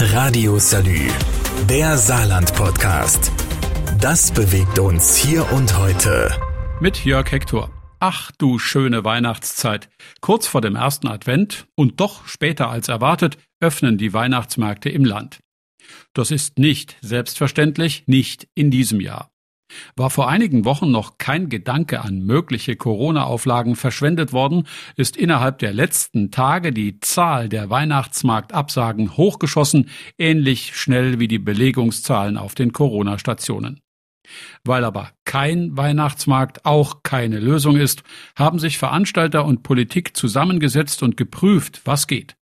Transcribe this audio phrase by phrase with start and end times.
[0.00, 1.08] Radio Salü,
[1.68, 3.32] der Saarland-Podcast.
[4.00, 6.30] Das bewegt uns hier und heute.
[6.78, 7.72] Mit Jörg Hector.
[7.98, 9.88] Ach du schöne Weihnachtszeit.
[10.20, 15.40] Kurz vor dem ersten Advent und doch später als erwartet öffnen die Weihnachtsmärkte im Land.
[16.14, 19.32] Das ist nicht selbstverständlich, nicht in diesem Jahr.
[19.96, 25.72] War vor einigen Wochen noch kein Gedanke an mögliche Corona-Auflagen verschwendet worden, ist innerhalb der
[25.72, 33.80] letzten Tage die Zahl der Weihnachtsmarktabsagen hochgeschossen, ähnlich schnell wie die Belegungszahlen auf den Corona-Stationen.
[34.64, 38.02] Weil aber kein Weihnachtsmarkt auch keine Lösung ist,
[38.36, 42.37] haben sich Veranstalter und Politik zusammengesetzt und geprüft, was geht.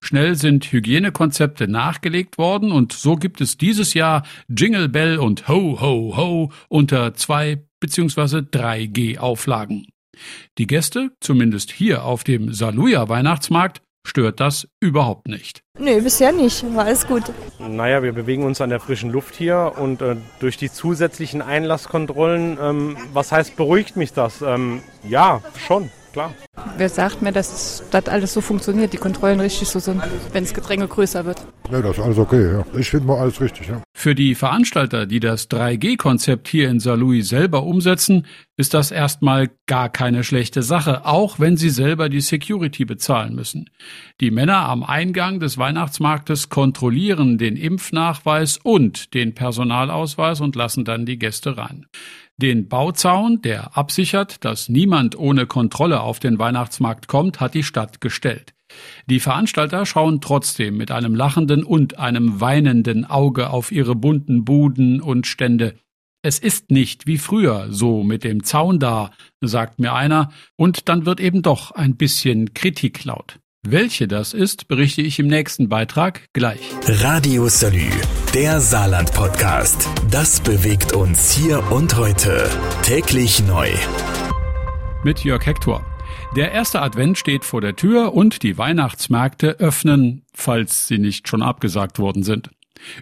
[0.00, 5.80] Schnell sind Hygienekonzepte nachgelegt worden und so gibt es dieses Jahr Jingle Bell und Ho
[5.80, 8.38] Ho Ho unter zwei bzw.
[8.38, 9.86] 3G Auflagen.
[10.58, 15.62] Die Gäste, zumindest hier auf dem Saluja Weihnachtsmarkt, stört das überhaupt nicht.
[15.78, 16.64] Nee, bisher nicht.
[16.74, 17.22] War alles gut.
[17.58, 22.58] Naja, wir bewegen uns an der frischen Luft hier und äh, durch die zusätzlichen Einlasskontrollen,
[22.60, 24.42] ähm, was heißt, beruhigt mich das?
[24.42, 26.34] Ähm, ja, schon klar.
[26.76, 30.54] Wer sagt mir, dass das alles so funktioniert, die Kontrollen richtig so sind, wenn das
[30.54, 31.44] Gedränge größer wird?
[31.70, 32.64] Ja, das ist alles okay, ja.
[32.78, 33.82] Ich finde mal alles richtig, ja.
[34.02, 39.90] Für die Veranstalter, die das 3G-Konzept hier in Saarlouis selber umsetzen, ist das erstmal gar
[39.90, 43.70] keine schlechte Sache, auch wenn sie selber die Security bezahlen müssen.
[44.20, 51.06] Die Männer am Eingang des Weihnachtsmarktes kontrollieren den Impfnachweis und den Personalausweis und lassen dann
[51.06, 51.86] die Gäste rein.
[52.38, 58.00] Den Bauzaun, der absichert, dass niemand ohne Kontrolle auf den Weihnachtsmarkt kommt, hat die Stadt
[58.00, 58.52] gestellt.
[59.06, 65.00] Die Veranstalter schauen trotzdem mit einem lachenden und einem weinenden Auge auf ihre bunten Buden
[65.00, 65.74] und Stände.
[66.22, 69.10] Es ist nicht wie früher so mit dem Zaun da,
[69.40, 73.40] sagt mir einer, und dann wird eben doch ein bisschen Kritik laut.
[73.64, 76.60] Welche das ist, berichte ich im nächsten Beitrag gleich.
[76.86, 77.90] Radio Salü,
[78.34, 79.88] der Saarland-Podcast.
[80.10, 82.48] Das bewegt uns hier und heute.
[82.82, 83.68] Täglich neu.
[85.04, 85.91] Mit Jörg Hector.
[86.36, 91.42] Der erste Advent steht vor der Tür und die Weihnachtsmärkte öffnen, falls sie nicht schon
[91.42, 92.50] abgesagt worden sind.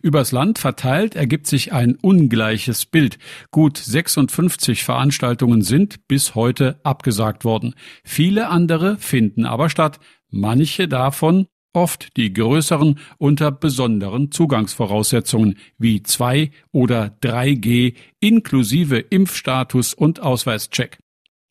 [0.03, 3.19] Übers Land verteilt ergibt sich ein ungleiches Bild.
[3.51, 7.75] Gut 56 Veranstaltungen sind bis heute abgesagt worden.
[8.05, 10.01] Viele andere finden aber statt,
[10.31, 20.21] manche davon oft die größeren unter besonderen Zugangsvoraussetzungen wie 2 oder 3G inklusive Impfstatus und
[20.21, 20.99] Ausweischeck.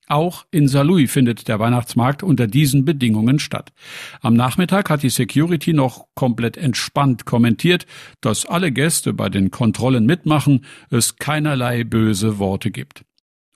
[0.09, 3.72] Auch in Saarlouis findet der Weihnachtsmarkt unter diesen Bedingungen statt.
[4.22, 7.86] Am Nachmittag hat die Security noch komplett entspannt kommentiert,
[8.19, 13.06] dass alle Gäste bei den Kontrollen mitmachen, es keinerlei böse Worte gibt.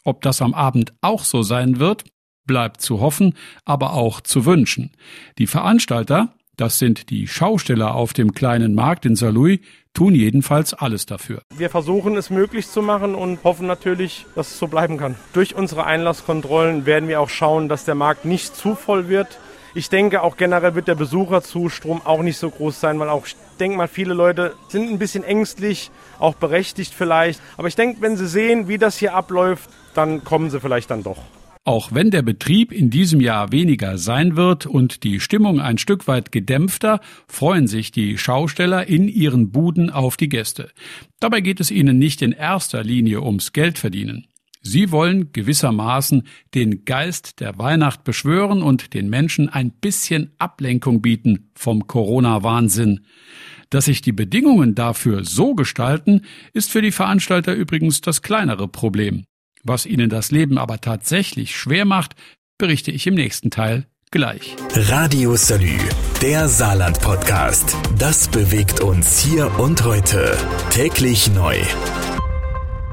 [0.04, 2.04] Ob das am Abend auch so sein wird,
[2.46, 3.34] bleibt zu hoffen,
[3.66, 4.92] aber auch zu wünschen.
[5.40, 9.60] Die Veranstalter, das sind die Schausteller auf dem kleinen Markt in Saarlouis,
[9.94, 11.42] tun jedenfalls alles dafür.
[11.56, 15.16] Wir versuchen es möglich zu machen und hoffen natürlich, dass es so bleiben kann.
[15.34, 19.40] Durch unsere Einlasskontrollen werden wir auch schauen, dass der Markt nicht zu voll wird.
[19.76, 23.36] Ich denke, auch generell wird der Besucherzustrom auch nicht so groß sein, weil auch, ich
[23.60, 27.42] denke mal, viele Leute sind ein bisschen ängstlich, auch berechtigt vielleicht.
[27.58, 31.02] Aber ich denke, wenn sie sehen, wie das hier abläuft, dann kommen sie vielleicht dann
[31.02, 31.18] doch.
[31.66, 36.08] Auch wenn der Betrieb in diesem Jahr weniger sein wird und die Stimmung ein Stück
[36.08, 40.72] weit gedämpfter, freuen sich die Schausteller in ihren Buden auf die Gäste.
[41.22, 44.28] Dabei geht es ihnen nicht in erster Linie ums Geldverdienen.
[44.62, 51.50] Sie wollen gewissermaßen den Geist der Weihnacht beschwören und den Menschen ein bisschen Ablenkung bieten
[51.56, 53.06] vom Corona-Wahnsinn.
[53.70, 56.22] Dass sich die Bedingungen dafür so gestalten,
[56.54, 59.24] ist für die Veranstalter übrigens das kleinere Problem.
[59.66, 62.16] Was Ihnen das Leben aber tatsächlich schwer macht,
[62.58, 64.58] berichte ich im nächsten Teil gleich.
[64.74, 65.78] Radio Salü,
[66.22, 67.74] der Saarland-Podcast.
[67.98, 70.38] Das bewegt uns hier und heute.
[70.70, 71.56] Täglich neu.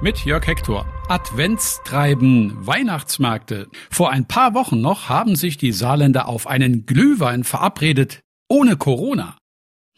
[0.00, 0.86] Mit Jörg Hector.
[1.08, 3.66] Adventstreiben, Weihnachtsmärkte.
[3.90, 9.36] Vor ein paar Wochen noch haben sich die Saarländer auf einen Glühwein verabredet, ohne Corona.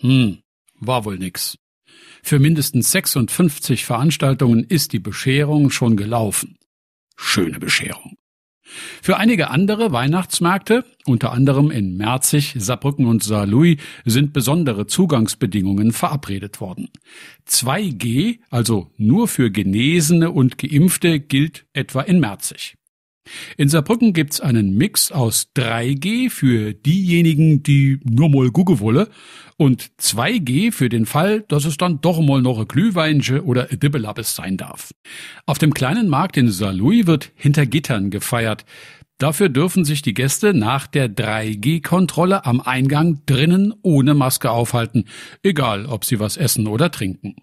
[0.00, 0.38] Hm,
[0.80, 1.58] war wohl nix.
[2.22, 6.56] Für mindestens 56 Veranstaltungen ist die Bescherung schon gelaufen
[7.22, 8.16] schöne Bescherung.
[9.02, 16.60] Für einige andere Weihnachtsmärkte, unter anderem in Merzig, Saarbrücken und Saarlouis, sind besondere Zugangsbedingungen verabredet
[16.60, 16.88] worden.
[17.48, 22.76] 2G, also nur für Genesene und Geimpfte, gilt etwa in Merzig.
[23.56, 29.08] In Saarbrücken gibt's einen Mix aus 3G für diejenigen, die nur mal gucken wolle,
[29.62, 33.78] und 2G für den Fall, dass es dann doch mal noch ein Glühweinche oder ein
[33.78, 34.90] Dibbelabbes sein darf.
[35.46, 38.64] Auf dem kleinen Markt in Saarlouis wird hinter Gittern gefeiert.
[39.18, 45.04] Dafür dürfen sich die Gäste nach der 3G-Kontrolle am Eingang drinnen ohne Maske aufhalten,
[45.44, 47.36] egal ob sie was essen oder trinken.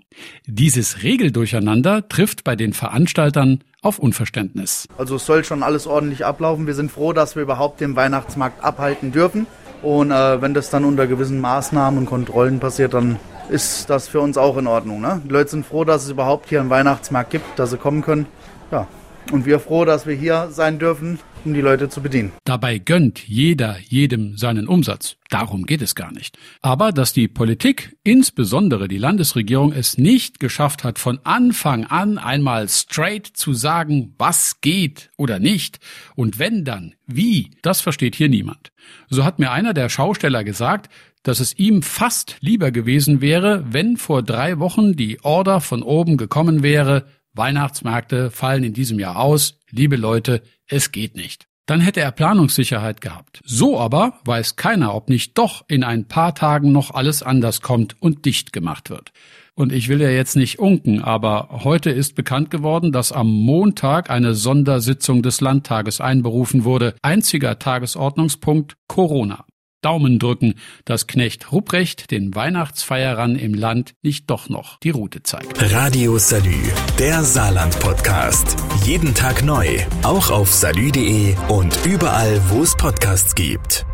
[0.45, 4.89] Dieses Regeldurcheinander trifft bei den Veranstaltern auf Unverständnis.
[4.97, 6.67] Also es soll schon alles ordentlich ablaufen.
[6.67, 9.47] Wir sind froh, dass wir überhaupt den Weihnachtsmarkt abhalten dürfen.
[9.81, 13.17] Und äh, wenn das dann unter gewissen Maßnahmen und Kontrollen passiert, dann
[13.49, 15.01] ist das für uns auch in Ordnung.
[15.01, 15.21] Ne?
[15.25, 18.27] Die Leute sind froh, dass es überhaupt hier einen Weihnachtsmarkt gibt, dass sie kommen können.
[18.71, 18.87] Ja,
[19.31, 22.31] und wir froh, dass wir hier sein dürfen, um die Leute zu bedienen.
[22.43, 25.15] Dabei gönnt jeder jedem seinen Umsatz.
[25.29, 26.37] Darum geht es gar nicht.
[26.61, 32.67] Aber dass die Politik, insbesondere die Landesregierung, es nicht geschafft hat, von Anfang an einmal
[32.67, 35.79] straight zu sagen, was geht oder nicht
[36.15, 38.71] und wenn dann, wie, das versteht hier niemand.
[39.09, 40.89] So hat mir einer der Schausteller gesagt,
[41.23, 46.17] dass es ihm fast lieber gewesen wäre, wenn vor drei Wochen die Order von oben
[46.17, 49.59] gekommen wäre, Weihnachtsmärkte fallen in diesem Jahr aus.
[49.71, 51.47] Liebe Leute, es geht nicht.
[51.65, 53.41] Dann hätte er Planungssicherheit gehabt.
[53.45, 57.95] So aber weiß keiner, ob nicht doch in ein paar Tagen noch alles anders kommt
[58.01, 59.11] und dicht gemacht wird.
[59.53, 64.09] Und ich will ja jetzt nicht unken, aber heute ist bekannt geworden, dass am Montag
[64.09, 66.95] eine Sondersitzung des Landtages einberufen wurde.
[67.03, 69.45] Einziger Tagesordnungspunkt Corona.
[69.81, 70.55] Daumen drücken,
[70.85, 75.61] dass Knecht Rupprecht den Weihnachtsfeierern im Land nicht doch noch die Route zeigt.
[75.73, 76.55] Radio Salü,
[76.97, 78.55] der Saarland-Podcast.
[78.85, 79.67] Jeden Tag neu,
[80.03, 83.85] auch auf salü.de und überall, wo es Podcasts gibt.